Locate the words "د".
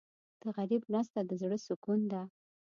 0.41-0.43, 1.23-1.31